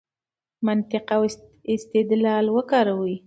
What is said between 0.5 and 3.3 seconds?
منطق او استدلال وکاروئ.